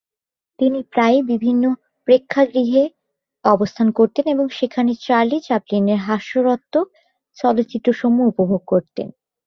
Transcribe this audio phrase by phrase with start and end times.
[0.59, 1.63] তিনি প্রায়ই বিভিন্ন
[2.07, 2.83] প্রেক্ষাগৃহে
[3.45, 6.87] অবস্থান করতেন এবং সেখানে চার্লি চ্যাপলিনের হাস্যরসাত্মক
[7.37, 9.07] চলচ্চিত্রসমূহ উপভোগ করতেন।